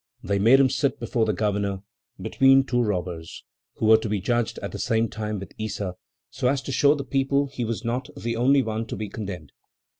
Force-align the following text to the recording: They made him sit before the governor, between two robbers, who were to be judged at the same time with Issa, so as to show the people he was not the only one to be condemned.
They 0.23 0.39
made 0.39 0.59
him 0.59 0.71
sit 0.71 0.99
before 0.99 1.25
the 1.27 1.31
governor, 1.33 1.83
between 2.19 2.63
two 2.63 2.81
robbers, 2.81 3.43
who 3.75 3.85
were 3.85 3.99
to 3.99 4.09
be 4.09 4.19
judged 4.19 4.57
at 4.63 4.71
the 4.71 4.79
same 4.79 5.07
time 5.07 5.37
with 5.37 5.53
Issa, 5.59 5.93
so 6.31 6.47
as 6.47 6.63
to 6.63 6.71
show 6.71 6.95
the 6.95 7.03
people 7.03 7.45
he 7.45 7.63
was 7.63 7.85
not 7.85 8.09
the 8.17 8.35
only 8.35 8.63
one 8.63 8.87
to 8.87 8.95
be 8.95 9.09
condemned. 9.09 9.51